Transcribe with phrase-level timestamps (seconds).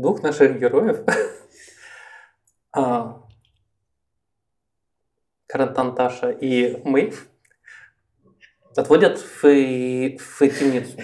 [0.00, 1.04] двух наших героев,
[2.72, 3.22] а,
[5.46, 7.28] Карантанташа и Мэйв,
[8.76, 10.98] отводят в, в темницу.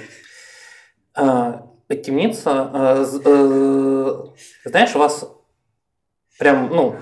[1.15, 5.31] А, темница, а, э, знаешь, вас
[6.39, 6.97] прям, ну,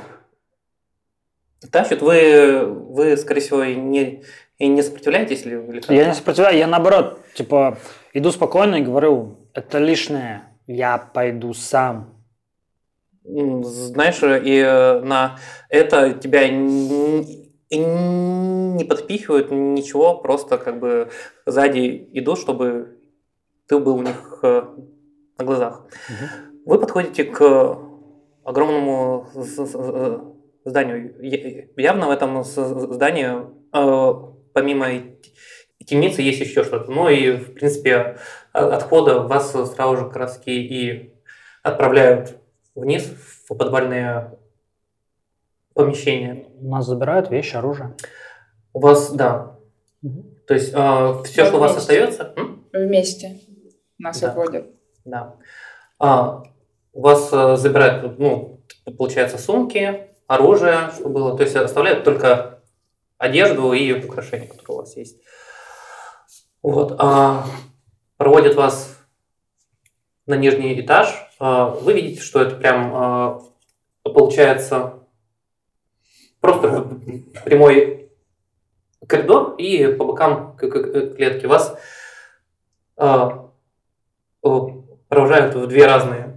[1.70, 4.22] тащат, вы, вы, скорее всего, и не,
[4.58, 5.56] и не сопротивляетесь ли?
[5.56, 5.82] или?
[5.92, 7.78] Я не сопротивляюсь, я наоборот, типа,
[8.12, 12.22] иду спокойно и говорю, это лишнее, я пойду сам.
[13.24, 17.52] Знаешь, и э, на это тебя не
[18.84, 21.10] подпихивают ничего, просто как бы
[21.46, 22.98] сзади идут, чтобы
[23.68, 24.62] ты был у них э,
[25.38, 25.86] на глазах.
[26.66, 27.78] Вы подходите к
[28.44, 30.18] огромному э,
[30.64, 31.14] зданию.
[31.76, 34.14] Явно в этом здании, э,
[34.52, 34.88] помимо
[35.82, 36.92] и темницы, есть еще что-то.
[36.92, 38.16] Ну и, в принципе,
[38.52, 41.12] о- от входа вас сразу же как раз таки и
[41.64, 42.36] отправляют
[42.76, 43.04] вниз
[43.48, 44.30] в подвальные
[45.74, 46.46] помещения.
[46.60, 47.96] Нас забирают вещи, оружие.
[48.72, 49.56] У вас, да,
[50.46, 52.64] то есть все, что у вас остается, м?
[52.72, 53.40] Вместе
[53.98, 54.28] нас Да.
[54.30, 54.66] отводят.
[55.04, 55.34] Да.
[55.98, 56.44] А,
[56.92, 58.60] у вас э, забирают, ну,
[58.98, 61.36] получается, сумки, оружие, что было.
[61.36, 62.60] То есть оставляют только
[63.18, 65.18] одежду и украшения, которые у вас есть.
[66.62, 66.94] Вот.
[66.98, 67.44] А,
[68.16, 68.98] проводят вас
[70.26, 71.08] на нижний этаж.
[71.38, 73.42] А, вы видите, что это прям а,
[74.04, 74.94] получается
[76.40, 77.00] просто
[77.44, 78.10] прямой
[79.06, 81.78] коридор и по бокам клетки вас
[82.96, 83.50] а,
[85.08, 86.32] провожают в две разные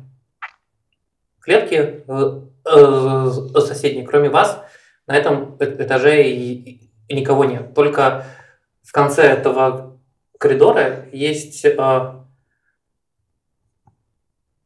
[1.46, 3.30] клетки э, э,
[3.62, 4.06] соседние.
[4.06, 4.62] Кроме вас,
[5.06, 7.74] на этом э- этаже и никого нет.
[7.76, 8.26] Только
[8.82, 9.95] в конце этого
[10.40, 12.14] коридора есть э,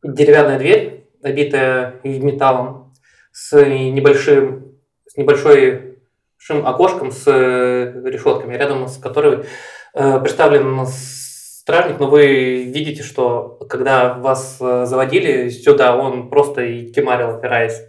[0.04, 2.94] деревянная дверь, обитая металлом,
[3.32, 6.00] с небольшим, с небольшой
[6.50, 9.46] окошком с э, решетками, рядом с которой
[9.94, 17.36] э, представлен стражник, но вы видите, что когда вас заводили сюда, он просто и кемарил,
[17.36, 17.82] опираясь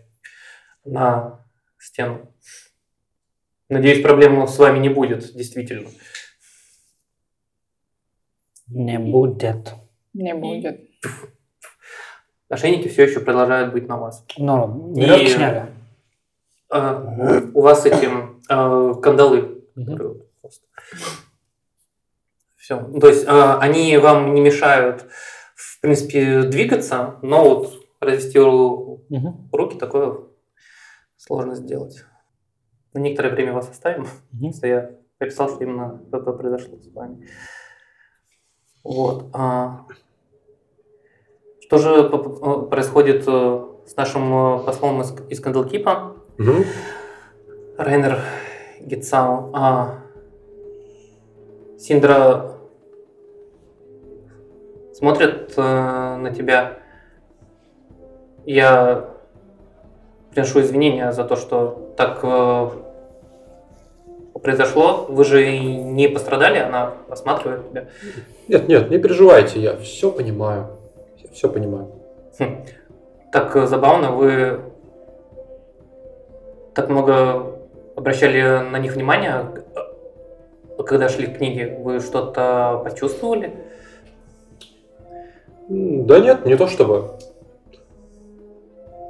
[0.84, 1.40] на
[1.78, 2.30] стену.
[3.70, 5.88] Надеюсь, проблем с вами не будет, действительно.
[8.70, 9.74] Не будет.
[10.14, 10.80] Не будет.
[12.48, 14.24] Ошейники все еще продолжают быть на вас.
[14.38, 15.66] Ну, И- веревки сняли.
[16.72, 19.56] Э, у вас этим э, кандалы.
[19.76, 19.86] Мгм.
[19.92, 20.66] которые вот просто.
[22.56, 22.76] Все.
[23.00, 25.06] То есть э, они вам не мешают,
[25.54, 30.18] в принципе, двигаться, но вот развести руки такое
[31.16, 32.04] сложно сделать.
[32.92, 34.52] На некоторое время вас оставим, Мгм.
[34.52, 37.26] что я описал, что именно это произошло с вами.
[38.82, 39.26] Вот.
[39.32, 39.82] а
[41.60, 45.40] Что же п- происходит э, с нашим э, послом из, из?
[46.38, 46.64] Мгм.
[47.76, 48.20] Райнер
[48.80, 49.50] Гитсау.
[49.52, 49.98] А,
[51.78, 52.52] Синдра
[54.94, 56.78] смотрит э, на тебя.
[58.46, 59.10] Я
[60.30, 62.68] приношу извинения за то, что так э,
[64.38, 65.06] произошло.
[65.08, 67.86] Вы же не пострадали, она осматривает тебя.
[68.48, 70.68] Нет, нет, не переживайте, я все понимаю.
[71.18, 71.88] Я все понимаю.
[72.38, 72.64] Хм.
[73.32, 74.60] Так э, забавно, вы
[76.74, 77.58] так много
[77.96, 79.46] обращали на них внимание,
[80.86, 81.76] когда шли книги.
[81.80, 83.52] Вы что-то почувствовали?
[85.68, 87.12] Да нет, не то чтобы.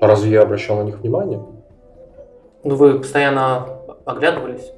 [0.00, 1.40] Разве я обращал на них внимание?
[2.64, 3.66] Ну, вы постоянно
[4.04, 4.72] оглядывались.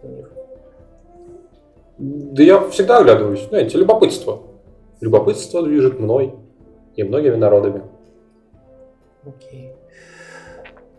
[2.02, 3.46] Да я всегда оглядываюсь.
[3.48, 4.42] Знаете, любопытство.
[5.00, 6.34] Любопытство движет мной
[6.96, 7.84] и многими народами.
[9.24, 9.76] Окей.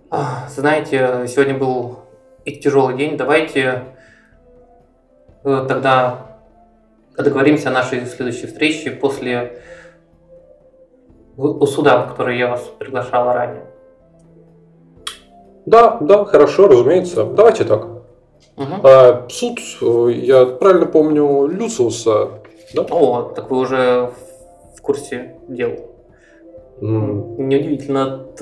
[0.09, 1.99] А, Знаете, сегодня был
[2.45, 3.17] и тяжелый день.
[3.17, 3.83] Давайте
[5.43, 6.39] э, тогда
[7.17, 9.61] договоримся о нашей следующей встрече после
[11.35, 13.65] суда, который я вас приглашала ранее.
[15.65, 17.25] Да, да, хорошо, разумеется.
[17.25, 17.92] Давайте так.
[18.55, 18.81] Мгм.
[18.83, 22.29] А, суд, э, я правильно помню, Люциуса,
[22.73, 22.85] да?
[22.89, 24.11] О, так вы уже
[24.77, 25.71] в курсе дел.
[26.81, 28.41] М, Неудивительно от,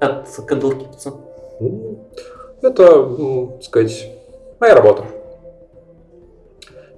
[0.00, 1.12] от Кадлкипца.
[1.60, 1.98] м,
[2.62, 4.10] Это, так сказать,
[4.60, 5.04] моя работа.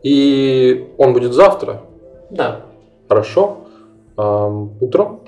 [0.03, 1.83] И он будет завтра,
[2.31, 2.63] Да.
[3.09, 3.59] хорошо?
[4.17, 5.21] Ам, Утром?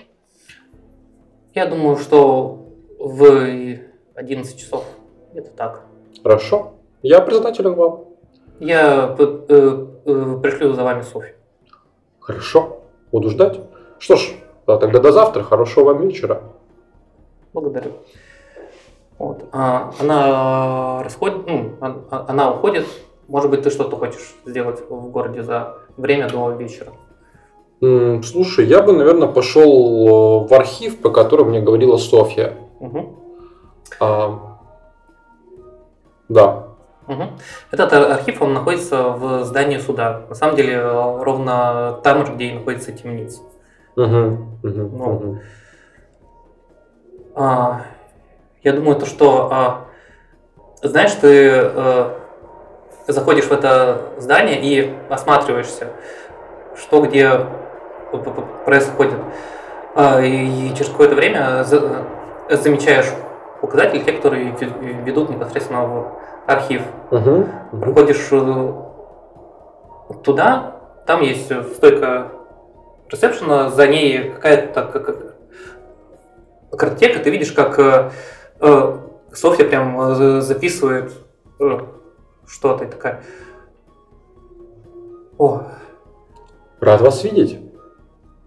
[1.54, 2.66] Я думаю, что
[2.98, 3.24] в
[4.14, 4.84] 11 часов.
[5.32, 5.82] Где-то так.
[6.22, 6.72] Хорошо.
[7.02, 8.04] Я признателен вам.
[8.58, 11.34] Я э, э, пришлю за вами Софью.
[12.20, 12.80] Хорошо.
[13.10, 13.60] Буду ждать.
[13.98, 14.32] Что ж,
[14.66, 15.42] а тогда до завтра.
[15.42, 16.42] Хорошего вам вечера.
[17.52, 17.92] Благодарю.
[19.18, 19.44] Вот.
[19.52, 22.86] А, она расходит, ну, а- она уходит.
[23.28, 26.92] Может быть, ты что-то хочешь сделать в городе за время до вечера.
[28.22, 32.54] Слушай, я бы, наверное, пошел в архив, по которому мне говорила Софья.
[32.80, 33.16] Мгм.
[34.00, 34.58] А,
[36.28, 36.69] Да.
[37.70, 40.22] Этот ар- архив, он находится в здании суда.
[40.28, 43.40] На самом деле, э, ровно там же, где и находится темница.
[43.96, 45.10] Мгм, мгм, Ну.
[45.12, 45.40] мгм.
[47.34, 47.82] А,
[48.62, 49.86] я думаю, то, что, а,
[50.82, 52.10] знаешь, ты э,
[53.08, 55.88] заходишь в это здание и осматриваешься,
[56.76, 57.30] что где
[58.64, 59.18] происходит.
[59.94, 62.04] А, и через какое-то время за-
[62.50, 63.06] замечаешь
[63.62, 66.12] указатели, те, которые ве- ведут непосредственно в
[66.46, 66.82] архив.
[67.10, 67.48] Мгм.
[67.80, 68.72] Приходишь э,
[70.22, 70.76] туда,
[71.06, 72.32] там есть э, стойка
[73.10, 75.36] ресепшена, за ней какая-то как-
[76.78, 78.10] картотека, ты видишь, как э,
[78.60, 78.96] э,
[79.32, 81.12] Софья прям записывает
[81.60, 81.78] э,
[82.46, 83.22] что-то и такая.
[85.38, 85.62] О,
[86.80, 87.58] Рад вас видеть.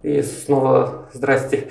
[0.02, 1.70] и снова здрасте.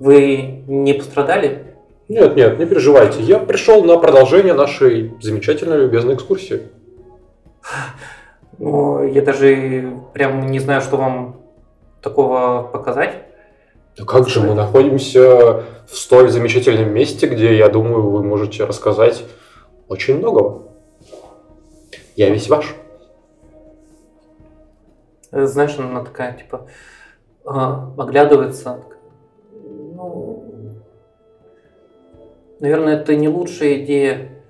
[0.00, 1.76] Вы не пострадали?
[2.08, 3.20] Нет, нет, не переживайте.
[3.20, 6.62] Я пришел на продолжение нашей замечательной любезной экскурсии.
[8.58, 11.36] Ну, я даже прям не знаю, что вам
[12.00, 13.26] такого показать.
[13.98, 19.22] Да как же мы находимся в столь замечательном месте, где, я думаю, вы можете рассказать
[19.86, 20.62] очень многого.
[22.16, 22.74] Я весь ваш.
[25.30, 26.66] Знаешь, она такая, типа,
[27.44, 28.82] а, оглядывается.
[32.60, 34.42] Наверное, это не лучшая идея.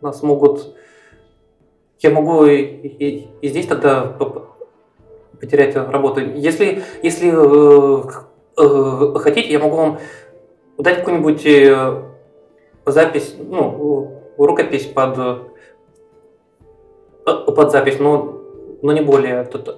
[0.00, 0.74] Нас могут...
[2.00, 4.16] Я могу и, и- и здесь тогда
[5.40, 6.20] потерять работу.
[6.20, 8.02] Если, если э,
[8.56, 9.98] э, хотите, я могу вам
[10.78, 12.02] дать какую-нибудь э,
[12.86, 15.18] запись, ну, рукопись под,
[17.26, 18.40] э, под запись, но,
[18.82, 19.74] но не более т-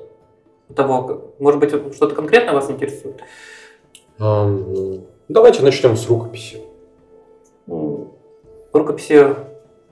[0.75, 1.33] того.
[1.39, 3.23] Может быть, что-то конкретное вас интересует?
[4.19, 6.61] Эм, Давайте начнем с рукописи.
[8.73, 9.37] Рукописи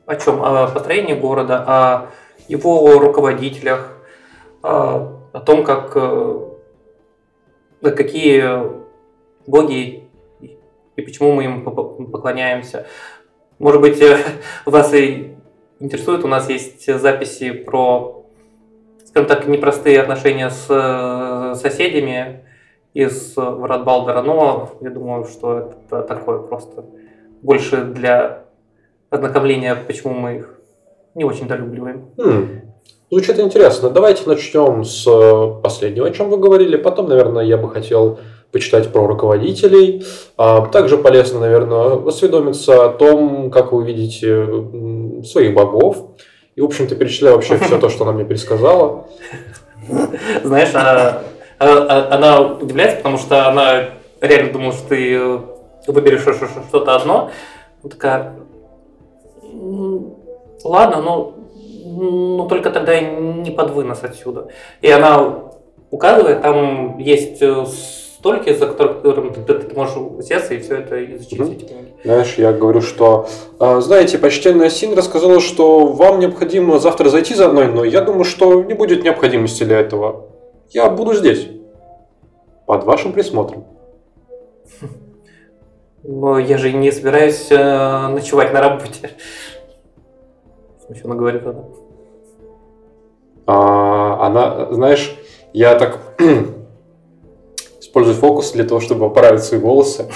[0.04, 0.42] о чем?
[0.42, 2.10] О построении города, о
[2.48, 3.96] его руководителях,
[4.64, 6.40] о, том, как э,
[7.82, 8.64] какие
[9.46, 10.08] боги
[10.96, 12.88] и почему мы им поклоняемся.
[13.60, 14.18] Может быть, э,
[14.66, 15.36] вас и
[15.78, 18.26] интересует, у нас есть записи про,
[19.04, 22.47] скажем так, непростые отношения с э, соседями
[22.94, 26.84] из Врат Балдера, но я думаю, что это такое просто
[27.42, 28.44] больше для
[29.10, 30.58] ознакомления, почему мы их
[31.14, 32.10] не очень долюбливаем.
[32.16, 32.60] Хм,
[33.10, 33.88] Звучит интересно.
[33.88, 36.76] Давайте начнем с э, последнего, о чем вы говорили.
[36.76, 38.18] Потом, наверное, я бы хотел
[38.52, 40.04] почитать про руководителей.
[40.36, 46.18] А Также полезно, наверное, осведомиться о том, как вы видите своих богов.
[46.54, 49.06] И, в общем-то, перечисляю вообще все то, что она мне пересказала.
[50.44, 51.22] Знаешь, а-
[51.58, 53.90] она удивляется, потому что она
[54.20, 55.38] реально думала, что ты э,
[55.86, 57.30] выберешь что-то одно.
[57.82, 58.32] Она такая,
[59.42, 60.14] «М,
[60.64, 61.34] ладно, но,
[61.84, 64.48] но только тогда не под вынос отсюда.
[64.82, 65.34] И она
[65.90, 67.64] указывает, там есть э,
[68.18, 71.94] столики, за которым ты, ты- можешь усеться и все это изучить, книги.
[72.04, 77.66] Знаешь, я говорю, что, знаете, почтенная Син рассказала, что вам необходимо завтра зайти за мной,
[77.68, 80.26] но я думаю, что не будет необходимости для этого.
[80.70, 81.48] Я буду здесь,
[82.66, 83.64] под вашим присмотром.
[86.02, 89.10] Но я же не собираюсь э, ночевать на работе.
[90.84, 91.64] Смущенно говорит она.
[93.46, 95.18] А, она, знаешь,
[95.54, 95.98] я так
[97.80, 100.10] использую фокус для того, чтобы поправить свои волосы.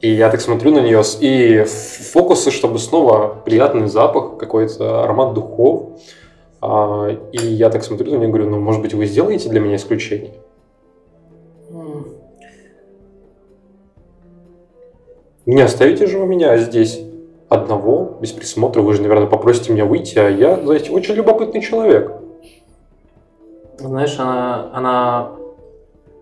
[0.00, 6.00] И я так смотрю на нее, и фокусы, чтобы снова приятный запах, какой-то аромат духов.
[6.62, 9.60] А, И я так смотрю на нее и говорю, ну, может быть, вы сделаете для
[9.60, 10.32] меня исключение?
[15.46, 17.00] Не оставите же вы меня здесь
[17.48, 18.82] одного, без присмотра.
[18.82, 22.12] Вы же, наверное, попросите меня выйти, а я, знаете, очень любопытный человек.
[23.78, 25.32] Знаешь, она, она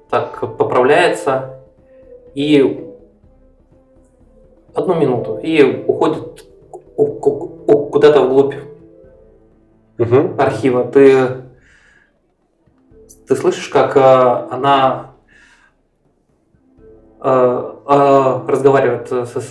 [0.08, 1.60] так поправляется
[2.34, 2.86] и
[4.72, 7.30] одну минуту и уходит ку- ку-
[7.66, 8.54] ку- куда-то вглубь
[9.98, 10.40] Мгм.
[10.40, 10.84] архива.
[10.84, 11.42] Ты,
[13.26, 15.12] ты слышишь, как э, она
[17.20, 19.48] э, э, разговаривает с, с-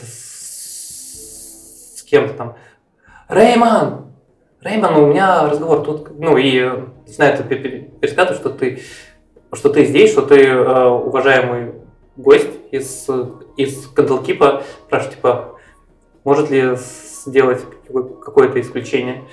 [2.00, 2.56] с кем-то там.
[3.28, 4.06] Рейман!
[4.62, 6.18] Рейман, у меня разговор тут.
[6.20, 8.82] Ну и э, начинает пе- пе- пересказывать, что ты,
[9.54, 11.74] что ты здесь, что ты э, уважаемый
[12.16, 13.08] гость из,
[13.58, 15.60] из Кандалкипа спрашивает, типа,
[16.24, 17.62] может ли сделать
[18.24, 19.26] какое-то исключение.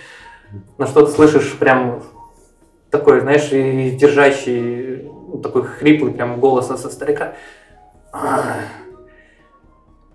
[0.78, 2.02] На что ты слышишь прям
[2.90, 7.34] такой, знаешь, и держащий, ну, такой хриплый прям голос со старика.
[8.12, 8.61] «А,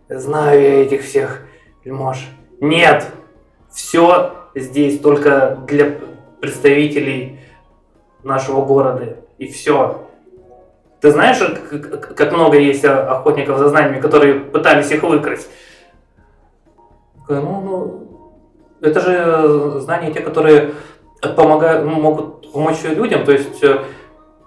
[0.07, 1.41] знаю я этих всех
[1.83, 2.27] вельмож.
[2.61, 3.05] Нет,
[3.71, 5.97] все здесь только для
[6.39, 7.39] представителей
[8.23, 9.17] нашего города.
[9.37, 10.05] И все.
[11.01, 11.39] Ты знаешь,
[12.15, 15.49] как много есть охотников за знаниями, которые пытались их выкрасть?
[17.29, 18.08] Ну, ну,
[18.81, 20.71] это же знания те, которые
[21.35, 23.25] помогают, ну, могут помочь людям.
[23.25, 23.83] То есть э,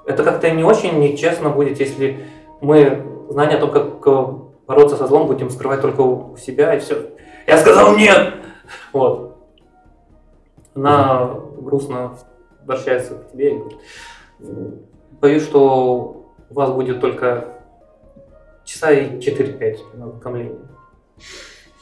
[0.07, 2.25] это как-то не очень нечестно будет, если
[2.61, 4.27] мы знания о том, как э,
[4.67, 7.11] бороться со злом, будем скрывать только у себя и все.
[7.47, 8.35] Я сказал нет!
[8.93, 9.37] Вот.
[10.75, 12.17] Она грустно
[12.63, 13.79] обращается к тебе и говорит,
[15.21, 17.49] боюсь, что у вас будет только
[18.65, 20.59] часа и 4-5 на знакомление.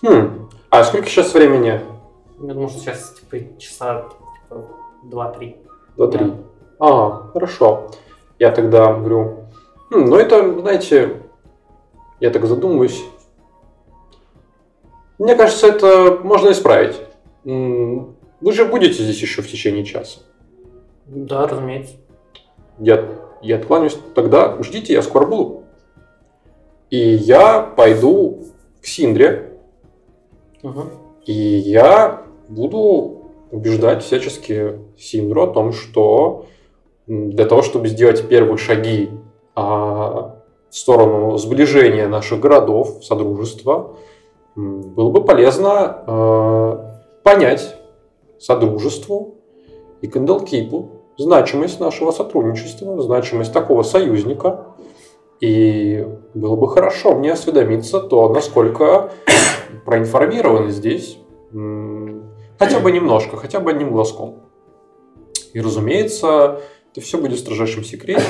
[0.02, 0.48] Хм.
[0.70, 1.80] А сколько сейчас времени?
[2.40, 4.08] Я думаю, что сейчас типа часа
[4.48, 4.66] типа,
[5.04, 5.56] 2-3.
[5.96, 6.44] 2-3.
[6.78, 7.90] А, хорошо.
[8.38, 9.44] Я тогда говорю,
[9.90, 11.20] хм, ну это, знаете,
[12.18, 13.04] я так задумываюсь.
[15.18, 16.96] Мне кажется, это можно исправить.
[17.44, 20.20] Вы же будете здесь еще в течение часа.
[21.04, 21.96] Да, разумеется.
[22.78, 23.04] Я,
[23.42, 23.98] я откланяюсь.
[24.14, 25.64] Тогда ждите, я скоро буду.
[26.88, 28.46] И я пойду
[28.80, 29.58] к Синдре.
[30.62, 30.84] Угу.
[31.26, 36.46] И я буду убеждать всячески Синдру о том, что
[37.06, 39.10] для того, чтобы сделать первые шаги
[39.54, 40.36] а,
[40.68, 43.96] в сторону сближения наших городов, содружества,
[44.54, 47.76] было бы полезно э, понять
[48.38, 49.36] Содружеству
[50.02, 54.66] и Кандалкипу значимость нашего сотрудничества, значимость такого союзника.
[55.40, 59.10] И было бы хорошо мне осведомиться то, насколько
[59.84, 61.18] проинформированы здесь,
[62.60, 64.42] хотя бы немножко, хотя бы одним глазком.
[65.54, 66.60] И, разумеется,
[66.92, 68.22] это все будет в строжайшем секрете.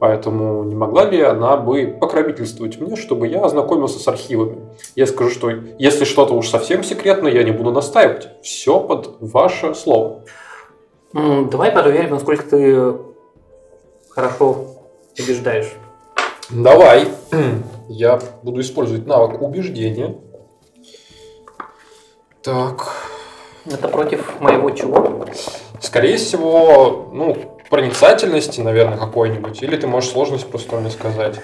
[0.00, 4.68] Поэтому не могла ли она бы покровительствовать мне, чтобы я ознакомился с архивами?
[4.96, 8.28] Я скажу, что если что-то уж совсем секретно, я не буду настаивать.
[8.42, 10.24] Все под ваше слово.
[11.12, 12.94] Давай проверим, насколько ты
[14.10, 14.66] хорошо
[15.18, 15.72] убеждаешь.
[16.50, 17.08] Давай.
[17.88, 20.16] Я буду использовать навык убеждения.
[22.42, 23.17] Так.
[23.70, 25.26] Это против моего чего?
[25.80, 29.62] Скорее всего, ну, проницательности, наверное, какой-нибудь.
[29.62, 31.40] Или ты можешь сложность просто мне сказать.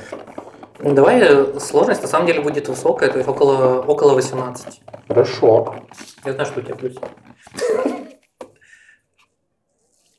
[0.80, 4.80] Давай э, сложность на самом деле будет высокая, то есть около, около 18.
[5.08, 5.76] Хорошо.
[6.24, 6.94] Я знаю, что у тебя плюс.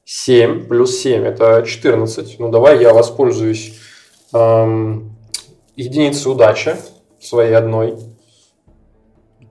[0.05, 2.39] 7 плюс 7 это 14.
[2.39, 3.79] Ну давай я воспользуюсь
[4.33, 5.15] эм,
[5.75, 6.75] единицей удачи
[7.19, 7.97] своей одной.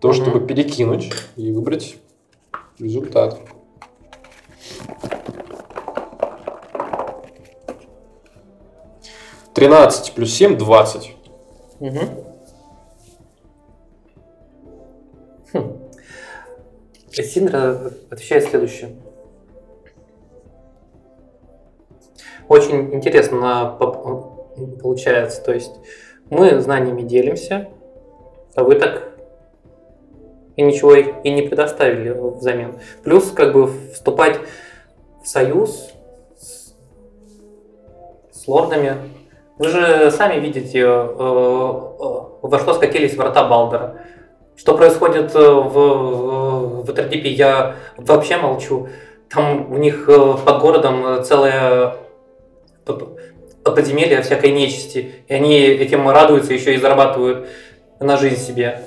[0.01, 0.15] То, угу.
[0.15, 1.97] чтобы перекинуть и выбрать
[2.79, 3.41] результат.
[9.55, 11.17] 13 плюс 7– 20.
[11.81, 11.99] Угу.
[15.53, 15.79] Хм.
[17.11, 18.97] Синдра отвечает следующее.
[22.49, 23.77] Очень интересно
[24.83, 25.43] получается.
[25.43, 25.73] То есть
[26.31, 27.69] мы знаниями делимся,
[28.55, 29.14] а вы так
[30.57, 32.75] и ничего и не предоставили взамен.
[33.03, 34.39] Плюс как бы вступать
[35.23, 35.91] в союз
[36.37, 36.75] с,
[38.33, 38.97] с лордами
[39.57, 44.01] вы же сами видите, э, э, во что скатились врата Балдера.
[44.57, 48.89] Что происходит э, в, в Этердипе, я вообще молчу.
[49.31, 51.95] Там у них под городом целое
[53.65, 55.13] подземелье всякой нечисти.
[55.29, 57.49] И они этим радуются, еще и зарабатывают
[58.01, 58.81] на жизнь себе.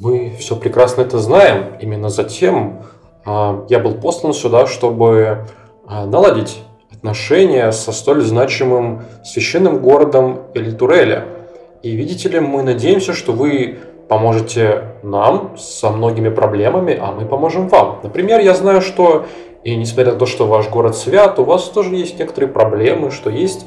[0.00, 1.76] Мы все прекрасно это знаем.
[1.80, 2.82] Именно затем
[3.24, 5.46] а, я был послан сюда, чтобы
[5.86, 11.26] а, наладить отношения со столь значимым священным городом Эльтуреля.
[11.82, 17.68] И видите ли, мы надеемся, что вы поможете нам со многими проблемами, а мы поможем
[17.68, 18.00] вам.
[18.02, 19.26] Например, я знаю, что,
[19.62, 23.30] и несмотря на то, что ваш город свят, у вас тоже есть некоторые проблемы, что
[23.30, 23.64] есть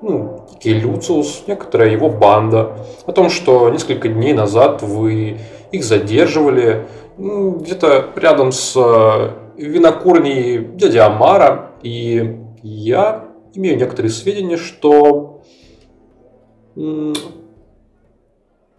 [0.00, 5.38] ну, Люциус, некоторая его банда, о том, что несколько дней назад вы
[5.72, 6.86] их задерживали
[7.18, 15.42] где-то рядом с э, винокурней дяди Амара, и я имею некоторые сведения, что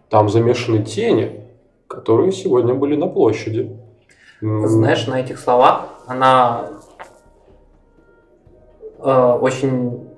[0.08, 1.42] там замешаны тени,
[1.88, 3.76] которые сегодня были на площади.
[4.40, 6.70] Знаешь, на этих словах она
[9.00, 10.08] э, очень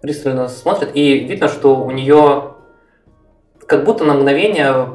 [0.00, 2.54] пристально смотрит, и видно, что у нее
[3.66, 4.86] как будто на мгновение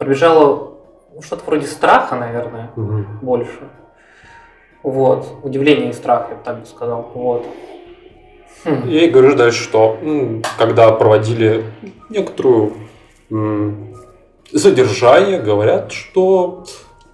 [0.00, 0.78] пробежало
[1.20, 3.18] что-то вроде страха, наверное, Мгм.
[3.20, 3.68] больше.
[4.82, 5.26] Вот.
[5.42, 7.10] Удивление и страх, я бы так бы сказал.
[7.14, 7.44] Вот.
[8.64, 8.88] Хм.
[8.88, 9.98] И говоришь дальше, что
[10.58, 11.64] когда проводили
[12.08, 12.72] некоторую
[14.50, 16.64] задержание, говорят, что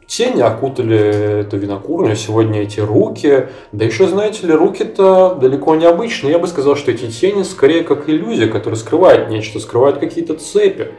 [0.07, 6.31] тени окутали эту винокурню, сегодня эти руки, да еще, знаете ли, руки-то далеко не обычные.
[6.33, 10.93] Я бы сказал, что эти тени скорее как иллюзия, которая скрывает нечто, скрывает какие-то цепи.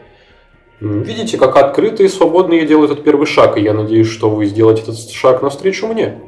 [0.80, 4.46] Видите, как открыто и свободно я делаю этот первый шаг, и я надеюсь, что вы
[4.46, 6.22] сделаете этот шаг навстречу мне.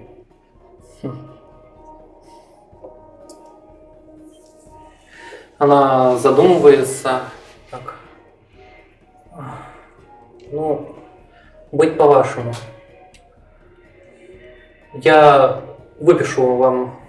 [5.60, 7.22] Она задумывается.
[7.70, 7.96] Так.
[10.52, 10.96] Ну,
[11.72, 12.54] быть по-вашему.
[14.94, 15.62] Я
[16.00, 17.00] выпишу вам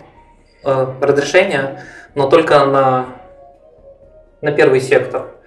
[0.64, 3.06] э, разрешение, но только на,
[4.42, 5.39] на первый сектор.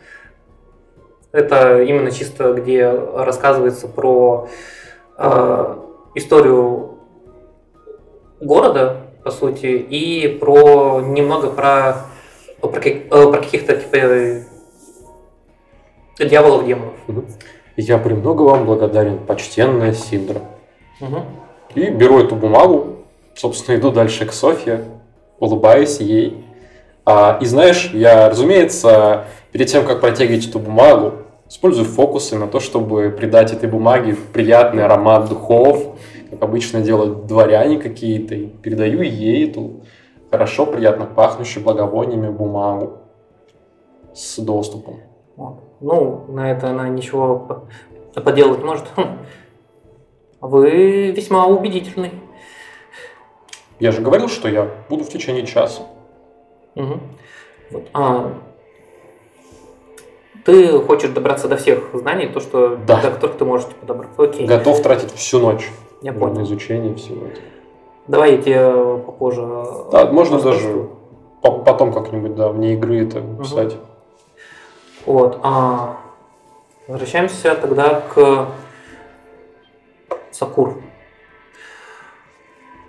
[1.33, 4.47] Это именно чисто, где рассказывается про
[5.17, 5.75] э,
[6.13, 6.99] историю
[8.39, 12.05] города, по сути, и про немного про
[12.61, 14.45] про, э, про каких-то типа
[16.19, 16.93] дьяволов демонов.
[17.77, 20.41] Я премного вам благодарен, почтенная Синдра.
[20.99, 21.23] Мгм.
[21.73, 22.97] И беру эту бумагу,
[23.33, 24.85] собственно, иду дальше к Софье,
[25.39, 26.45] улыбаюсь ей.
[27.05, 31.22] А, и знаешь, я, разумеется, перед тем, как протягивать эту бумагу,
[31.53, 35.95] использую фокусы на то, чтобы придать этой бумаге приятный аромат духов,
[36.31, 39.81] как обычно делают дворяне какие-то, и передаю ей эту
[40.31, 42.97] хорошо, приятно пахнущую благовониями бумагу
[44.15, 45.01] с доступом.
[45.79, 47.37] Ну, на это она ничего
[48.15, 48.85] по- поделать может.
[50.41, 52.13] Вы весьма убедительный.
[53.79, 55.83] Я же говорил, что я буду в течение часа.
[56.73, 56.99] Мгм.
[57.69, 57.89] Вот.
[57.93, 58.33] А,
[60.45, 63.01] ты хочешь добраться до всех знаний, то, что, Да.
[63.01, 64.21] до которых ты можешь типа, добраться.
[64.21, 65.69] Окей, Готов тратить всю ночь
[66.01, 66.43] я на понял.
[66.43, 67.45] изучение всего этого.
[68.07, 69.41] Давай я тебе попозже...
[69.91, 70.57] Да, можно расскажу.
[70.67, 70.89] даже
[71.41, 73.77] по- потом как-нибудь, да, вне игры это писать.
[75.05, 75.39] Вот.
[75.43, 75.97] А,
[76.87, 78.47] возвращаемся тогда к
[80.31, 80.75] Сакур.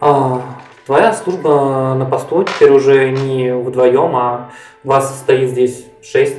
[0.00, 0.40] А,
[0.86, 4.50] твоя служба на посту теперь уже не вдвоем, а
[4.82, 6.36] вас стоит здесь шесть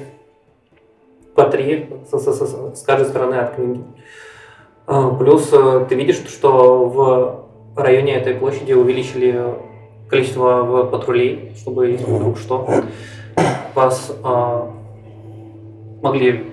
[1.56, 3.84] по три с, с- с- с каждой стороны от книги.
[4.88, 7.46] А, Плюс э, ты видишь, что в
[7.80, 9.42] районе этой площади увеличили
[10.10, 12.68] количество патрулей, чтобы если вдруг что,
[13.74, 14.72] вас а,
[16.02, 16.52] могли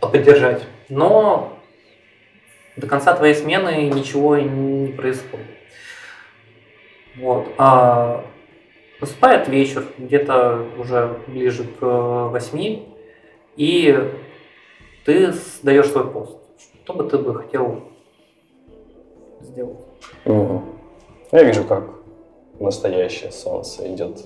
[0.00, 0.66] поддержать.
[0.88, 1.52] Но
[2.76, 5.46] до конца твоей смены ничего не происходит.
[7.16, 7.46] Вот.
[7.58, 8.24] А
[9.00, 12.86] наступает вечер, где-то уже ближе к восьми,
[13.58, 13.94] и
[15.04, 16.36] ты сдаешь свой пост.
[16.84, 17.80] Что бы ты бы хотел
[19.40, 19.76] сделать?
[20.24, 20.62] Мгм.
[21.32, 21.84] Я вижу, как
[22.60, 24.20] настоящее солнце идет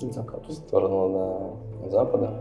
[0.00, 0.48] К закату.
[0.48, 2.32] в сторону на запада.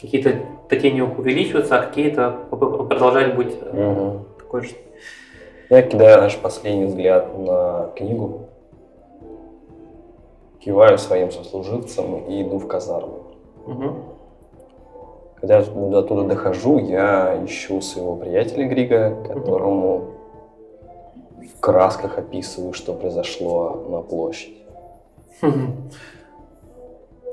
[0.00, 0.32] Какие-то
[0.76, 4.24] тени увеличиваются, а какие-то продолжают быть Мгм.
[4.38, 4.74] такой же.
[5.70, 8.42] Я кидаю наш последний взгляд на книгу,
[10.60, 13.22] киваю своим сослуживцам и иду в казарму.
[13.66, 13.96] Мгм.
[15.40, 20.12] Когда я до туда дохожу, я ищу своего приятеля Грига, которому
[21.56, 24.56] в красках описываю, что произошло на площади.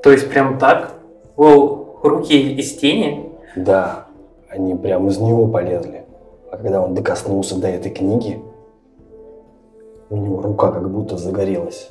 [0.02, 0.92] То есть прям так?
[1.36, 3.32] О, руки из тени?
[3.56, 4.06] Да,
[4.48, 6.04] они прям из него полезли.
[6.50, 8.40] А когда он докоснулся до этой книги,
[10.10, 11.90] у него рука как будто загорелась.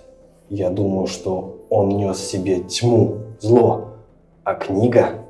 [0.49, 3.85] Я думаю, что он нес в себе тьму, зло,
[4.43, 5.22] а книга,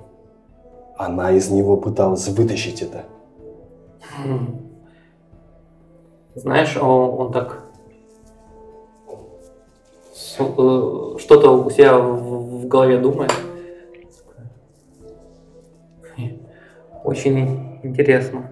[0.98, 3.04] она из него пыталась вытащить это.
[4.18, 4.60] Хм.
[6.36, 7.64] Знаешь, он, он так
[10.40, 13.34] э, что-то у себя в голове думает.
[17.04, 18.52] Очень интересно.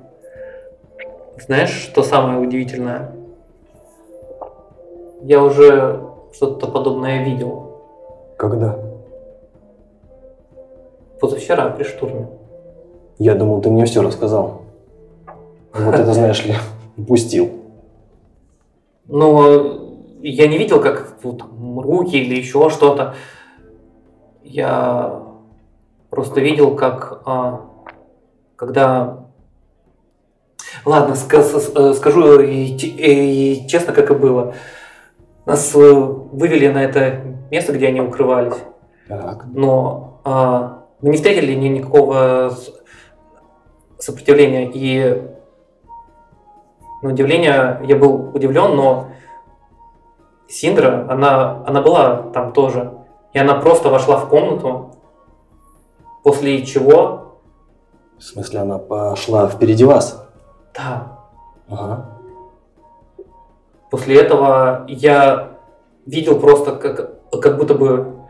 [1.39, 3.11] Знаешь, что самое удивительное?
[5.23, 6.01] Я уже
[6.33, 7.81] что-то подобное видел.
[8.37, 8.90] Когда?
[11.21, 12.27] Позавчера при штурме.
[13.19, 14.63] Я думал, ты мне все рассказал.
[15.71, 16.55] Вот это, знаешь ли,
[16.97, 17.51] упустил.
[19.05, 19.43] Но
[20.21, 23.13] я не видел, как ну, там, руки или еще что-то.
[24.43, 25.21] Я
[26.09, 27.61] просто видел, как а,
[28.55, 29.27] когда...
[30.85, 34.55] Ладно, ска- э, скажу и те- и честно, как и было.
[35.45, 38.57] Нас э, вывели на это место, где они укрывались.
[39.07, 39.45] Так.
[39.53, 42.53] Но а, мы не встретили ни- никакого
[43.97, 44.69] сопротивления.
[44.73, 45.27] И
[47.01, 49.07] на удивление я был удивлен, но
[50.47, 52.91] Синдра, она, она была там тоже.
[53.33, 54.91] И она просто вошла в комнату,
[56.23, 57.37] после чего,
[58.17, 60.27] В смысле, она пошла впереди вас?
[60.75, 61.17] да,
[61.69, 62.07] Ага.
[63.89, 65.57] После этого я
[66.05, 68.20] видел просто, как, как будто бы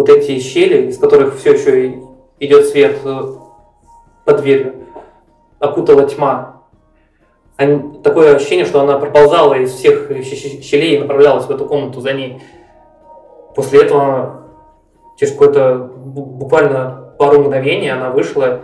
[0.00, 2.00] вот эти щели, из которых все еще
[2.38, 3.20] идет свет э,
[4.24, 4.86] под дверью,
[5.58, 6.62] окутала тьма.
[7.58, 12.00] Они- такое ощущение, что она проползала из всех щ- щелей и направлялась в эту комнату
[12.00, 12.40] за ней.
[13.54, 14.44] После этого,
[15.18, 18.60] через какое-то бу- буквально пару мгновений, она вышла,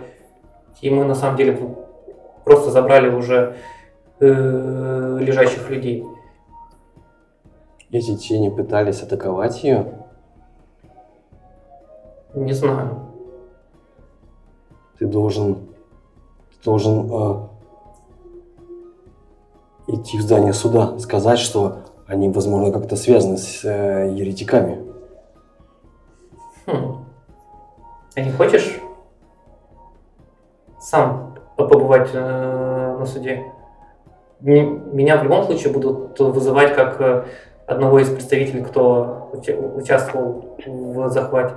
[0.81, 1.55] и мы на самом деле
[2.45, 3.57] просто забрали уже
[4.19, 6.03] э, лежащих людей.
[7.91, 10.06] Эти тени пытались атаковать ее.
[12.33, 12.99] Не знаю.
[14.99, 15.55] Ты должен...
[15.55, 17.47] Ты должен э,
[19.87, 24.83] идти в здание суда, сказать, что они, возможно, как-то связаны с э, еретиками.
[26.65, 27.05] Хм.
[28.15, 28.79] А не хочешь
[30.79, 33.51] сам побывать э, на суде?
[34.39, 37.25] Меня в любом случае будут вызывать как э,
[37.65, 41.55] одного из представителей, кто уча- участвовал в захвате.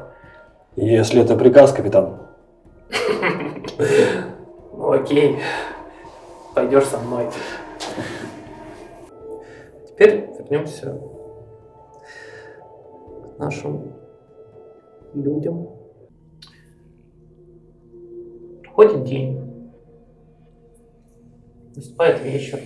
[0.77, 2.21] Если это приказ, капитан.
[4.73, 5.39] Ну окей,
[6.55, 7.27] пойдешь со мной.
[9.89, 11.01] Теперь вернемся
[13.35, 13.93] к нашим
[15.13, 15.71] людям.
[18.63, 19.73] Проходит день.
[21.75, 22.61] Наступает вечер.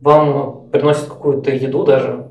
[0.00, 2.30] Вам приносят какую-то еду даже.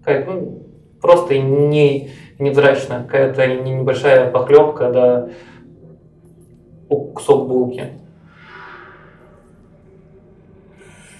[0.00, 0.66] Какая-то, ну,
[1.00, 3.04] просто не, невзрачная.
[3.04, 5.28] Какая-то не- небольшая похлебка, да
[7.20, 7.84] кусок булки.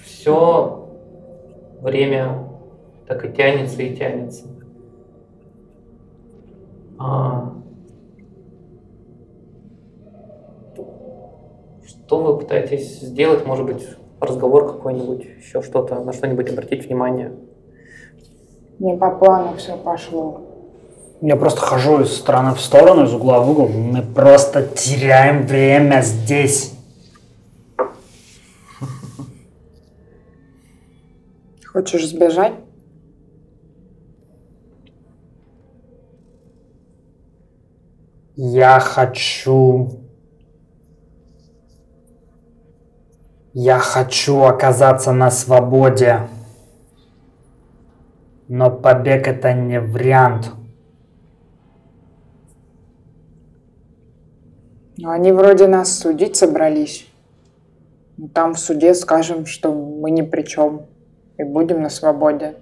[0.03, 0.89] Все
[1.79, 2.47] время
[3.07, 4.47] так и тянется и тянется.
[6.97, 7.53] А,
[11.85, 13.45] что вы пытаетесь сделать?
[13.45, 13.87] Может быть,
[14.19, 17.33] разговор какой-нибудь, еще что-то, на что-нибудь обратить внимание?
[18.79, 20.50] Не по плану все пошло.
[21.23, 23.67] Я просто хожу из стороны в сторону, из угла в угол.
[23.67, 26.73] Мы просто теряем время здесь.
[31.63, 32.53] Хочешь сбежать?
[38.35, 39.91] Я хочу...
[43.53, 46.21] Я хочу оказаться на свободе.
[48.47, 50.51] Но побег это не вариант.
[55.01, 57.07] Ну, они вроде нас судить собрались.
[58.17, 60.85] Ну, Там в суде скажем, что мы ни при чем.
[61.39, 62.55] И будем на свободе.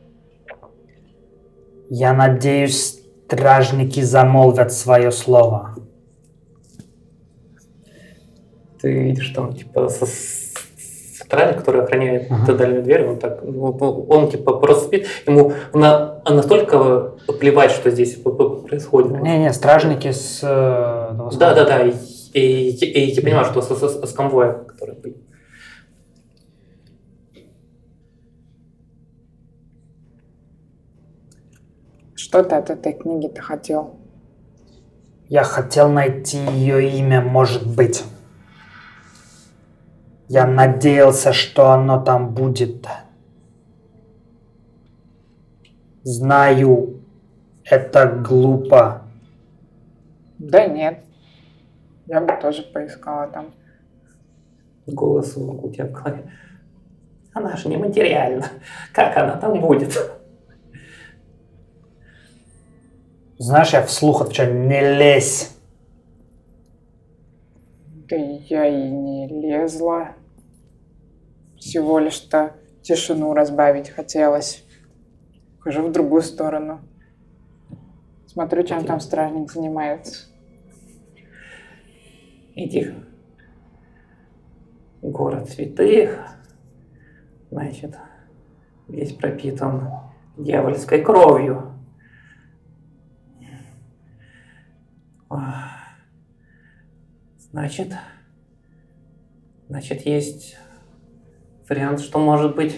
[1.89, 5.75] Я надеюсь, стражники замолвят свое слово.
[8.81, 12.43] Ты видишь там, типа, со- стражник, который охраняет Ага.
[12.43, 17.15] эту дальнюю дверь, он так, ну, ну, он, типа, просто спит, ему на, а настолько
[17.39, 19.19] плевать, что здесь происходит.
[19.21, 20.39] Не-не, стражники с...
[20.41, 20.47] э,
[21.51, 21.65] этого
[22.33, 25.15] И, и- и я понимаю, что с, с- с конвоем, который был.
[32.15, 33.95] Что ты от этой книги-то хотел?
[35.29, 38.03] Я хотел найти ее имя, может быть.
[40.27, 42.87] Я надеялся, что оно там будет.
[46.03, 47.01] Знаю,
[47.63, 49.03] это глупо.
[50.37, 51.03] Да нет.
[52.09, 53.53] Я бы тоже поискала там.
[54.87, 56.31] Голос у тебя в голове.
[57.33, 58.47] Она же нематериальна.
[58.91, 59.95] Как она там будет?
[63.37, 65.55] Знаешь, я вслух отвечаю, не лезь.
[68.09, 70.15] Да я и не лезла.
[71.57, 74.63] Всего лишь-то тишину разбавить хотелось.
[75.59, 76.79] Хожу в другую сторону.
[78.25, 80.25] Смотрю, чем там стражник занимается.
[82.61, 82.93] Иди.
[85.01, 86.19] Город святых.
[87.49, 87.95] Значит,
[88.89, 89.89] весь пропитан
[90.35, 91.73] дьявольской кровью.
[97.51, 97.93] Значит,
[99.69, 100.57] значит, есть
[101.69, 102.77] вариант, что может быть,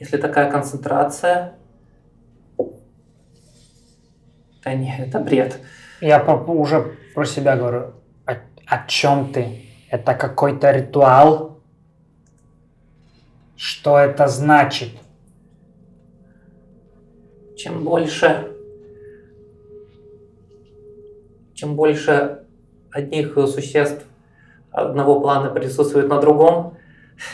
[0.00, 1.54] если такая концентрация,
[4.64, 5.60] Да нет, это бред.
[6.00, 8.01] Я уже про себя говорю.
[8.66, 9.66] О, чем ты?
[9.90, 11.60] Это какой-то ритуал?
[13.56, 14.90] Что это значит?
[17.56, 18.48] Чем больше...
[21.54, 22.44] Чем больше
[22.90, 24.04] одних существ
[24.72, 26.76] одного плана присутствует на другом,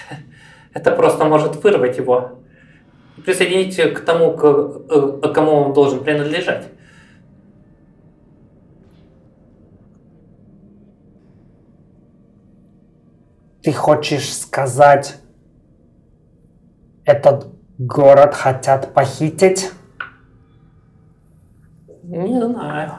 [0.74, 2.38] это просто может вырвать его.
[3.24, 6.66] Присоединить к тому, к, э, к кому он должен принадлежать.
[13.68, 15.16] Ты хочешь сказать,
[17.04, 19.70] этот город хотят похитить?
[22.02, 22.92] Не знаю.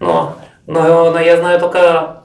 [0.00, 0.34] Но,
[0.66, 2.24] но, но я знаю только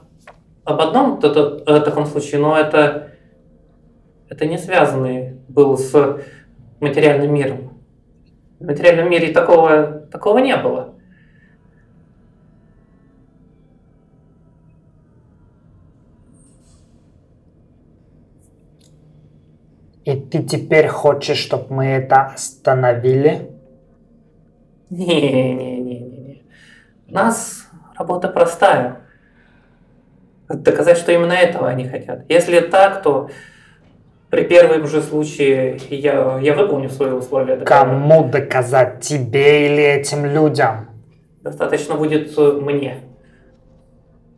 [0.64, 3.12] об одном т- т- э, таком случае, но это,
[4.28, 6.20] это не связанный был с
[6.80, 7.80] материальным миром.
[8.58, 10.87] В материальном мире такого, такого не было.
[20.08, 23.50] И ты теперь хочешь, чтобы мы это остановили?
[24.88, 26.44] Не-не-не-не-не.
[27.08, 29.02] У нас работа простая.
[30.48, 32.24] Доказать, что именно этого они хотят.
[32.30, 33.28] Если так, то
[34.30, 37.56] при первом же случае я, я выполню свои условия.
[37.56, 39.02] Кому доказать?
[39.02, 40.88] Тебе или этим людям?
[41.42, 43.02] Достаточно будет мне.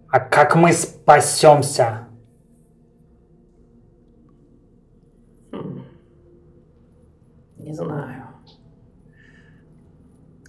[0.09, 2.09] А как мы спасемся?
[5.53, 5.85] Хм.
[7.71, 8.25] Не знаю.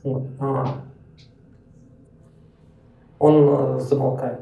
[0.04, 0.66] Вот, а.
[3.20, 4.42] Он э, замолкает.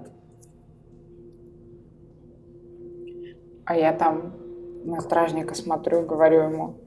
[3.66, 4.34] А я там
[4.86, 6.78] на стражника смотрю, говорю ему,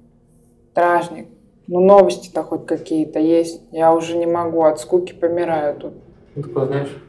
[0.70, 1.28] стражник,
[1.66, 3.60] ну новости-то хоть какие-то есть.
[3.70, 5.92] Я уже не могу, от скуки помираю тут.
[6.34, 7.02] Ну, такой, знаешь,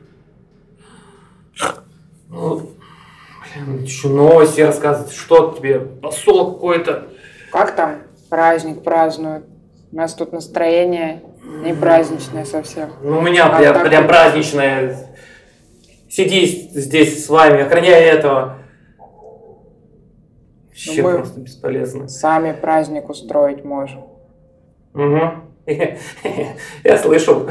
[2.28, 7.08] ну, блин, еще новости рассказывать, что тебе, посол какой-то.
[7.50, 8.03] Как там
[8.34, 9.46] праздник празднуют?
[9.92, 11.22] У нас тут настроение
[11.64, 12.90] не праздничное совсем.
[13.04, 14.98] Ну, у меня А прям, прям праздничное.
[16.10, 18.58] Сиди здесь с вами, охраняй этого.
[20.68, 22.08] Вообще Ну, просто бесполезно.
[22.08, 24.06] Сами праздник устроить можем.
[24.96, 25.22] Угу.
[26.84, 27.48] Я слышал,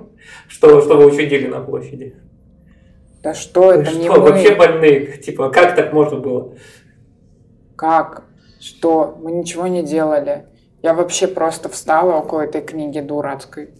[0.48, 2.16] что, что вы учудили на площади.
[3.22, 4.30] Да что это не что, мы?
[4.30, 5.16] вообще больные?
[5.18, 6.54] Типа, как так можно было?
[7.76, 8.24] Как?
[8.64, 9.18] Что?
[9.20, 10.46] Мы ничего не делали.
[10.82, 13.74] Я вообще просто встала около этой книги дурацкой.